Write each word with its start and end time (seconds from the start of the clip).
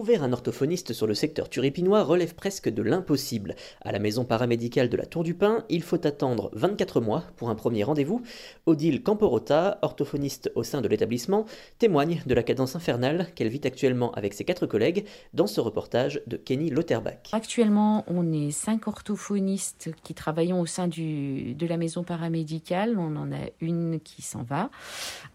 Trouver 0.00 0.16
un 0.16 0.32
orthophoniste 0.32 0.94
sur 0.94 1.06
le 1.06 1.12
secteur 1.12 1.50
turipinois 1.50 2.02
relève 2.02 2.34
presque 2.34 2.70
de 2.70 2.80
l'impossible. 2.80 3.54
À 3.82 3.92
la 3.92 3.98
maison 3.98 4.24
paramédicale 4.24 4.88
de 4.88 4.96
la 4.96 5.04
Tour 5.04 5.24
du 5.24 5.34
Pin, 5.34 5.66
il 5.68 5.82
faut 5.82 6.06
attendre 6.06 6.50
24 6.54 7.02
mois 7.02 7.24
pour 7.36 7.50
un 7.50 7.54
premier 7.54 7.84
rendez-vous. 7.84 8.22
Odile 8.64 9.02
Camporota, 9.02 9.78
orthophoniste 9.82 10.50
au 10.54 10.62
sein 10.62 10.80
de 10.80 10.88
l'établissement, 10.88 11.44
témoigne 11.78 12.22
de 12.24 12.32
la 12.32 12.42
cadence 12.42 12.76
infernale 12.76 13.26
qu'elle 13.34 13.48
vit 13.48 13.60
actuellement 13.62 14.10
avec 14.12 14.32
ses 14.32 14.44
quatre 14.44 14.64
collègues 14.64 15.04
dans 15.34 15.46
ce 15.46 15.60
reportage 15.60 16.22
de 16.26 16.38
Kenny 16.38 16.70
Lauterbach. 16.70 17.28
Actuellement, 17.32 18.04
on 18.06 18.32
est 18.32 18.52
cinq 18.52 18.88
orthophonistes 18.88 19.90
qui 20.02 20.14
travaillons 20.14 20.62
au 20.62 20.66
sein 20.66 20.88
du, 20.88 21.52
de 21.52 21.66
la 21.66 21.76
maison 21.76 22.04
paramédicale. 22.04 22.98
On 22.98 23.16
en 23.16 23.30
a 23.32 23.50
une 23.60 24.00
qui 24.00 24.22
s'en 24.22 24.44
va. 24.44 24.70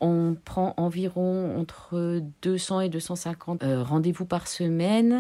On 0.02 0.36
prend 0.44 0.73
environ 0.78 1.56
entre 1.56 2.20
200 2.42 2.82
et 2.82 2.89
250 2.89 3.61
euh, 3.61 3.84
rendez-vous 3.84 4.26
par 4.26 4.48
semaine. 4.48 4.55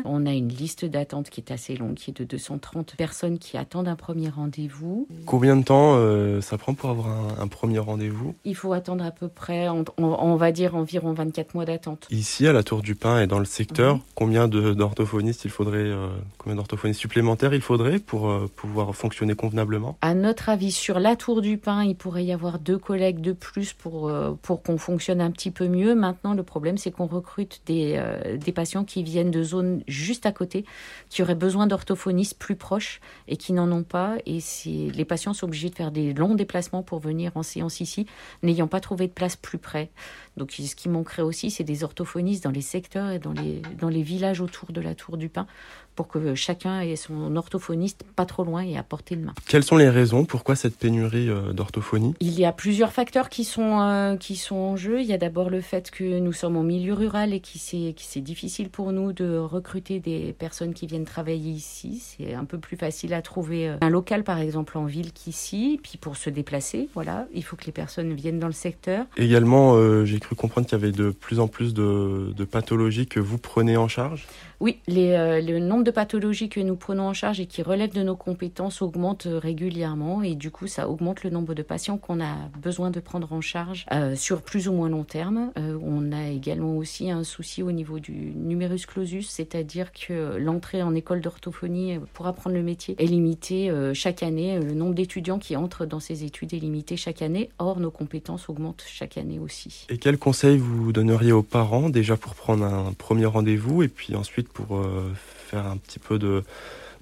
On 0.05 0.25
a 0.25 0.33
une 0.33 0.49
liste 0.49 0.85
d'attente 0.85 1.29
qui 1.29 1.41
est 1.41 1.51
assez 1.51 1.75
longue, 1.75 1.95
qui 1.95 2.11
est 2.11 2.13
de 2.13 2.23
230 2.23 2.95
personnes 2.95 3.37
qui 3.37 3.57
attendent 3.57 3.87
un 3.87 3.95
premier 3.95 4.29
rendez-vous. 4.29 5.07
Combien 5.25 5.55
de 5.55 5.63
temps 5.63 5.95
euh, 5.95 6.41
ça 6.41 6.57
prend 6.57 6.73
pour 6.73 6.89
avoir 6.89 7.07
un, 7.39 7.47
premier 7.47 7.79
rendez-vous? 7.79 8.35
Il 8.45 8.55
faut 8.55 8.73
attendre 8.73 9.03
à 9.03 9.11
peu 9.11 9.27
près, 9.27 9.67
on, 9.97 10.35
va 10.35 10.51
dire 10.51 10.75
environ 10.75 11.13
24 11.13 11.53
mois 11.53 11.65
d'attente. 11.65 12.07
Ici, 12.11 12.47
à 12.47 12.53
la 12.53 12.63
Tour 12.63 12.81
du 12.81 12.95
Pin 12.95 13.21
et 13.21 13.27
dans 13.27 13.39
le 13.39 13.45
secteur, 13.45 13.99
combien 14.15 14.47
d'orthophonistes 14.47 15.45
il 15.45 15.51
faudrait, 15.51 15.77
euh, 15.77 16.07
combien 16.37 16.55
d'orthophonistes 16.55 16.99
supplémentaires 16.99 17.53
il 17.53 17.61
faudrait 17.61 17.99
pour 17.99 18.29
euh, 18.29 18.49
pouvoir 18.55 18.95
fonctionner 18.95 19.35
convenablement? 19.35 19.97
À 20.01 20.13
notre 20.13 20.49
avis, 20.49 20.71
sur 20.71 20.99
la 20.99 21.15
Tour 21.15 21.41
du 21.41 21.57
Pin, 21.57 21.83
il 21.83 21.95
pourrait 21.95 22.25
y 22.25 22.31
avoir 22.31 22.59
deux 22.59 22.77
collègues 22.77 23.21
de 23.21 23.33
plus 23.33 23.73
pour, 23.73 24.11
pour 24.41 24.63
qu'on 24.63 24.77
fonctionne 24.77 25.21
un 25.21 25.31
petit 25.31 25.51
peu 25.51 25.67
mieux. 25.67 25.95
Maintenant, 25.95 26.33
le 26.33 26.43
problème, 26.43 26.77
c'est 26.77 26.91
qu'on 26.91 27.07
recrute 27.07 27.61
des, 27.65 28.01
des 28.37 28.51
patients 28.51 28.83
qui 28.83 29.03
viennent 29.03 29.24
de 29.31 29.43
zones 29.43 29.83
juste 29.87 30.25
à 30.25 30.31
côté, 30.31 30.65
qui 31.09 31.21
auraient 31.21 31.35
besoin 31.35 31.67
d'orthophonistes 31.67 32.37
plus 32.37 32.55
proches 32.55 33.01
et 33.27 33.37
qui 33.37 33.53
n'en 33.53 33.71
ont 33.71 33.83
pas. 33.83 34.15
Et 34.25 34.39
les 34.65 35.05
patients 35.05 35.33
sont 35.33 35.45
obligés 35.45 35.69
de 35.69 35.75
faire 35.75 35.91
des 35.91 36.13
longs 36.13 36.35
déplacements 36.35 36.83
pour 36.83 36.99
venir 36.99 37.31
en 37.35 37.43
séance 37.43 37.79
ici, 37.79 38.05
n'ayant 38.43 38.67
pas 38.67 38.79
trouvé 38.79 39.07
de 39.07 39.13
place 39.13 39.35
plus 39.35 39.57
près. 39.57 39.89
Donc 40.37 40.51
ce 40.51 40.75
qui 40.75 40.89
manquerait 40.89 41.21
aussi, 41.21 41.51
c'est 41.51 41.63
des 41.63 41.83
orthophonistes 41.83 42.43
dans 42.43 42.51
les 42.51 42.61
secteurs 42.61 43.11
et 43.11 43.19
dans 43.19 43.33
les, 43.33 43.61
dans 43.79 43.89
les 43.89 44.01
villages 44.01 44.41
autour 44.41 44.71
de 44.71 44.81
la 44.81 44.95
Tour 44.95 45.17
du 45.17 45.29
Pin 45.29 45.47
pour 45.95 46.07
que 46.07 46.35
chacun 46.35 46.81
ait 46.81 46.95
son 46.95 47.35
orthophoniste 47.35 48.03
pas 48.15 48.25
trop 48.25 48.43
loin 48.43 48.61
et 48.61 48.77
à 48.77 48.83
portée 48.83 49.15
de 49.15 49.23
main. 49.23 49.33
Quelles 49.47 49.63
sont 49.63 49.77
les 49.77 49.89
raisons 49.89 50.25
Pourquoi 50.25 50.55
cette 50.55 50.77
pénurie 50.77 51.29
euh, 51.29 51.53
d'orthophonie? 51.53 52.13
Il 52.19 52.37
y 52.37 52.45
a 52.45 52.51
plusieurs 52.51 52.91
facteurs 52.91 53.29
qui 53.29 53.45
sont, 53.45 53.79
euh, 53.79 54.17
qui 54.17 54.35
sont 54.35 54.55
en 54.55 54.75
jeu. 54.75 54.99
Il 54.99 55.07
y 55.07 55.13
a 55.13 55.17
d'abord 55.17 55.49
le 55.49 55.61
fait 55.61 55.89
que 55.91 56.19
nous 56.19 56.33
sommes 56.33 56.57
en 56.57 56.63
milieu 56.63 56.93
rural 56.93 57.33
et 57.33 57.39
que 57.39 57.47
c'est 57.55 58.21
difficile 58.21 58.69
pour 58.69 58.91
nous 58.91 59.13
de 59.15 59.37
recruter 59.37 59.99
des 59.99 60.33
personnes 60.33 60.73
qui 60.73 60.87
viennent 60.87 61.05
travailler 61.05 61.51
ici. 61.51 62.01
C'est 62.01 62.33
un 62.33 62.45
peu 62.45 62.59
plus 62.59 62.77
facile 62.77 63.13
à 63.13 63.21
trouver 63.21 63.69
euh, 63.69 63.77
un 63.81 63.89
local, 63.89 64.23
par 64.23 64.39
exemple, 64.39 64.77
en 64.77 64.85
ville 64.85 65.13
qu'ici. 65.13 65.79
Puis 65.81 65.97
pour 65.97 66.15
se 66.17 66.29
déplacer, 66.29 66.89
voilà, 66.93 67.27
il 67.33 67.43
faut 67.43 67.55
que 67.55 67.65
les 67.65 67.71
personnes 67.71 68.13
viennent 68.13 68.39
dans 68.39 68.47
le 68.47 68.53
secteur. 68.53 69.05
Également, 69.17 70.05
j'ai 70.05 70.19
cru 70.19 70.35
comprendre 70.35 70.67
qu'il 70.67 70.77
y 70.77 70.81
avait 70.81 70.91
de 70.91 71.09
plus 71.09 71.39
en 71.39 71.47
plus 71.47 71.73
de, 71.73 72.33
de 72.35 72.43
pathologies 72.43 73.07
que 73.07 73.19
vous 73.19 73.37
prenez 73.37 73.77
en 73.77 73.87
charge. 73.87 74.27
Oui, 74.59 74.79
les, 74.87 75.41
le 75.41 75.59
nombre 75.59 75.83
de 75.83 75.91
pathologies 75.91 76.49
que 76.49 76.59
nous 76.59 76.75
prenons 76.75 77.07
en 77.07 77.13
charge 77.13 77.39
et 77.39 77.45
qui 77.45 77.61
relèvent 77.61 77.93
de 77.93 78.03
nos 78.03 78.15
compétences 78.15 78.81
augmente 78.81 79.27
régulièrement 79.27 80.21
et 80.23 80.35
du 80.35 80.51
coup 80.51 80.67
ça 80.67 80.89
augmente 80.89 81.23
le 81.23 81.29
nombre 81.29 81.53
de 81.53 81.61
patients 81.61 81.97
qu'on 81.97 82.21
a 82.21 82.35
besoin 82.61 82.91
de 82.91 82.99
prendre 82.99 83.31
en 83.31 83.41
charge 83.41 83.85
euh, 83.91 84.15
sur 84.15 84.41
plus 84.41 84.67
ou 84.67 84.73
moins 84.73 84.89
long 84.89 85.03
terme. 85.03 85.51
Euh, 85.57 85.77
on 85.81 86.11
a 86.11 86.29
également 86.29 86.77
aussi 86.77 87.11
un 87.11 87.23
souci 87.23 87.63
au 87.63 87.71
niveau 87.71 87.99
du 87.99 88.33
numerus 88.35 88.85
clausus, 88.85 89.04
c'est-à-dire 89.05 89.91
que 89.91 90.37
l'entrée 90.37 90.83
en 90.83 90.95
école 90.95 91.21
d'orthophonie 91.21 91.99
pour 92.13 92.27
apprendre 92.27 92.55
le 92.55 92.63
métier 92.63 92.95
est 92.99 93.05
limitée 93.05 93.69
euh, 93.69 93.93
chaque 93.93 94.23
année. 94.23 94.59
Le 94.59 94.73
nombre 94.73 94.93
d'étudiants 94.93 95.39
qui 95.39 95.55
entrent 95.55 95.85
dans 95.85 95.99
ces 95.99 96.23
études 96.23 96.53
est 96.53 96.59
limité 96.59 96.97
chaque 96.97 97.21
année. 97.21 97.49
Or 97.59 97.79
nos 97.79 97.91
compétences 97.91 98.49
augmentent 98.49 98.85
chaque 98.87 99.17
année 99.17 99.39
aussi. 99.39 99.85
Et 99.89 99.97
quels 99.97 100.17
conseils 100.17 100.57
vous 100.57 100.91
donneriez 100.91 101.31
aux 101.31 101.43
parents 101.43 101.89
déjà 101.89 102.17
pour 102.17 102.35
prendre 102.35 102.63
un 102.63 102.93
premier 102.93 103.25
rendez-vous 103.25 103.83
et 103.83 103.87
puis 103.87 104.15
ensuite 104.15 104.49
pour 104.49 104.81
faire 105.15 105.65
un 105.65 105.77
petit 105.77 105.99
peu 105.99 106.19
de 106.19 106.43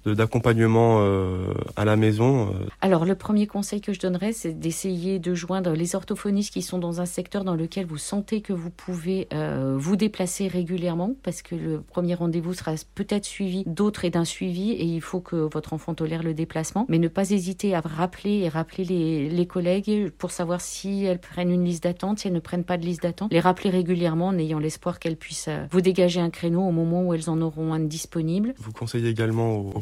d'accompagnement 0.06 1.00
euh, 1.00 1.54
à 1.76 1.86
la 1.86 1.96
maison 1.96 2.48
euh. 2.48 2.68
Alors 2.82 3.06
le 3.06 3.16
premier 3.16 3.48
conseil 3.48 3.82
que 3.82 3.94
je 3.94 4.00
donnerais, 4.00 4.34
c'est 4.34 4.54
d'essayer 4.54 5.20
de 5.20 5.34
joindre 5.34 5.72
les 5.72 5.96
orthophonistes 5.96 6.54
qui 6.54 6.62
sont 6.62 6.78
dans 6.78 7.02
un 7.02 7.06
secteur 7.06 7.44
dans 7.44 7.56
lequel 7.56 7.86
vous 7.86 7.98
sentez 7.98 8.42
que 8.42 8.54
vous 8.54 8.70
pouvez 8.70 9.28
euh, 9.34 9.76
vous 9.78 9.96
déplacer 9.96 10.48
régulièrement, 10.48 11.16
parce 11.24 11.42
que 11.42 11.56
le 11.56 11.82
premier 11.82 12.16
rendez-vous 12.16 12.54
sera 12.54 12.74
peut-être 12.96 13.26
suivi 13.26 13.64
d'autres 13.66 14.06
et 14.06 14.10
d'un 14.10 14.26
suivi, 14.26 14.72
et 14.72 14.86
il 14.86 15.02
faut 15.02 15.22
que 15.22 15.36
votre 15.36 15.74
enfant 15.74 15.94
tolère 15.94 16.24
le 16.24 16.34
déplacement, 16.34 16.86
mais 16.90 17.00
ne 17.00 17.08
pas 17.08 17.30
hésiter 17.30 17.76
à 17.76 17.82
rappeler 17.82 18.40
et 18.40 18.50
rappeler 18.50 18.84
les, 18.84 19.30
les 19.30 19.48
collègues 19.48 20.10
pour 20.18 20.32
savoir 20.32 20.62
si 20.62 21.04
elles 21.04 21.20
prennent 21.20 21.52
une 21.52 21.66
liste 21.66 21.84
d'attente, 21.84 22.20
si 22.20 22.28
elles 22.28 22.34
ne 22.34 22.40
prennent 22.40 22.64
pas 22.64 22.78
de 22.78 22.86
liste 22.86 23.04
d'attente, 23.04 23.32
les 23.32 23.40
rappeler 23.40 23.70
régulièrement 23.70 24.28
en 24.28 24.38
ayant 24.38 24.60
l'espoir 24.60 25.00
qu'elles 25.00 25.18
puissent 25.18 25.50
vous 25.72 25.82
dégager 25.82 26.20
un 26.20 26.30
créneau 26.30 26.62
au 26.62 26.72
moment 26.72 27.04
où 27.04 27.14
elles 27.14 27.30
en 27.30 27.42
auront 27.42 27.74
un 27.74 27.80
disponible. 27.80 28.54
Vous 28.58 28.72
conseillez 28.72 29.10
également 29.10 29.58
aux 29.58 29.82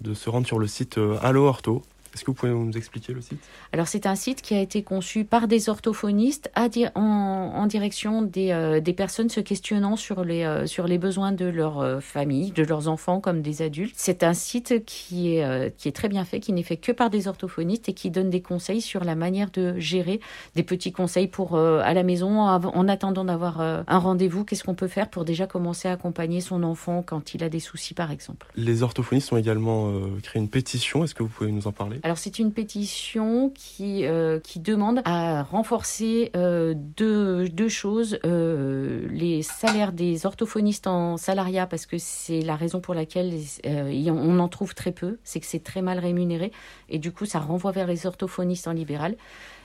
de 0.00 0.14
se 0.14 0.30
rendre 0.30 0.46
sur 0.46 0.58
le 0.58 0.66
site 0.66 0.98
euh, 0.98 1.18
Allo 1.22 1.46
Ortho 1.46 1.82
est-ce 2.14 2.24
que 2.24 2.30
vous 2.30 2.34
pouvez 2.34 2.52
nous 2.52 2.76
expliquer 2.76 3.12
le 3.12 3.20
site? 3.20 3.38
Alors 3.72 3.88
c'est 3.88 4.06
un 4.06 4.14
site 4.14 4.42
qui 4.42 4.54
a 4.54 4.60
été 4.60 4.82
conçu 4.82 5.24
par 5.24 5.48
des 5.48 5.68
orthophonistes 5.68 6.50
à 6.54 6.68
en, 6.94 7.00
en, 7.00 7.66
direction 7.66 8.22
des, 8.22 8.50
euh, 8.50 8.80
des, 8.80 8.92
personnes 8.92 9.28
se 9.28 9.40
questionnant 9.40 9.96
sur 9.96 10.24
les, 10.24 10.44
euh, 10.44 10.66
sur 10.66 10.86
les 10.86 10.98
besoins 10.98 11.32
de 11.32 11.46
leur 11.46 11.80
euh, 11.80 12.00
famille, 12.00 12.50
de 12.52 12.62
leurs 12.62 12.88
enfants 12.88 13.20
comme 13.20 13.42
des 13.42 13.62
adultes. 13.62 13.94
C'est 13.96 14.22
un 14.22 14.34
site 14.34 14.84
qui 14.84 15.36
est, 15.36 15.76
qui 15.76 15.88
est 15.88 15.92
très 15.92 16.08
bien 16.08 16.24
fait, 16.24 16.40
qui 16.40 16.52
n'est 16.52 16.62
fait 16.62 16.76
que 16.76 16.92
par 16.92 17.10
des 17.10 17.28
orthophonistes 17.28 17.88
et 17.88 17.92
qui 17.92 18.10
donne 18.10 18.30
des 18.30 18.42
conseils 18.42 18.80
sur 18.80 19.04
la 19.04 19.14
manière 19.14 19.50
de 19.50 19.78
gérer 19.78 20.20
des 20.54 20.62
petits 20.62 20.92
conseils 20.92 21.26
pour 21.26 21.58
à 21.58 21.94
la 21.94 22.02
maison 22.02 22.40
en 22.40 22.88
attendant 22.88 23.24
d'avoir 23.24 23.60
un 23.60 23.98
rendez-vous. 23.98 24.44
Qu'est-ce 24.44 24.64
qu'on 24.64 24.74
peut 24.74 24.88
faire 24.88 25.08
pour 25.08 25.24
déjà 25.24 25.46
commencer 25.46 25.88
à 25.88 25.92
accompagner 25.92 26.40
son 26.40 26.62
enfant 26.62 27.02
quand 27.02 27.34
il 27.34 27.44
a 27.44 27.48
des 27.48 27.60
soucis 27.60 27.94
par 27.94 28.10
exemple? 28.10 28.46
Les 28.56 28.82
orthophonistes 28.82 29.32
ont 29.32 29.36
également 29.36 29.92
créé 30.22 30.40
une 30.40 30.48
pétition. 30.48 31.04
Est-ce 31.04 31.14
que 31.14 31.22
vous 31.22 31.28
pouvez 31.28 31.52
nous 31.52 31.66
en 31.66 31.72
parler? 31.72 32.00
Alors 32.02 32.18
c'est 32.18 32.38
une 32.38 32.52
pétition 32.52 33.50
qui, 33.50 34.04
euh, 34.06 34.40
qui 34.40 34.58
demande 34.58 35.02
à 35.04 35.42
renforcer 35.44 36.30
euh, 36.34 36.74
deux, 36.76 37.48
deux, 37.48 37.68
choses. 37.68 38.18
Euh, 38.24 39.06
les 39.10 39.42
salaires 39.42 39.92
des 39.92 40.26
orthophonistes 40.26 40.86
en 40.86 41.16
salariat, 41.16 41.66
parce 41.66 41.86
que 41.86 41.98
c'est 41.98 42.40
la 42.40 42.56
raison 42.56 42.80
pour 42.80 42.94
laquelle 42.94 43.32
on 43.64 44.38
en 44.38 44.48
trouve 44.48 44.74
très 44.74 44.92
peu, 44.92 45.18
c'est 45.22 45.40
que 45.40 45.46
c'est 45.46 45.62
très 45.62 45.82
mal 45.82 45.98
rémunéré. 45.98 46.50
Et 46.88 46.98
du 46.98 47.12
coup, 47.12 47.24
ça 47.24 47.38
renvoie 47.38 47.70
vers 47.72 47.86
les 47.86 48.06
orthophonistes 48.06 48.66
en 48.66 48.72
libéral. 48.72 49.16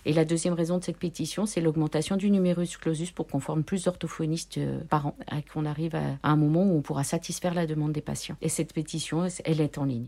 Et 0.06 0.14
la 0.14 0.24
deuxième 0.24 0.54
raison 0.54 0.78
de 0.78 0.84
cette 0.84 0.98
pétition, 0.98 1.46
c'est 1.46 1.60
l'augmentation 1.60 2.16
du 2.16 2.30
numerus 2.30 2.78
clausus 2.78 3.12
pour 3.12 3.28
qu'on 3.28 3.40
forme 3.40 3.64
plus 3.64 3.84
d'orthophonistes 3.86 4.60
par 4.90 5.08
an, 5.08 5.16
et 5.36 5.42
qu'on 5.42 5.66
arrive 5.66 5.96
à 5.96 6.18
un 6.24 6.36
moment 6.36 6.64
où 6.64 6.78
on 6.78 6.82
pourra 6.82 7.04
satisfaire 7.04 7.54
la 7.54 7.66
demande 7.66 7.92
des 7.92 8.02
patients. 8.02 8.38
Et 8.42 8.50
cette 8.50 8.74
pétition, 8.74 9.28
elle 9.44 9.60
est 9.60 9.78
en 9.78 9.86
ligne. 9.86 10.08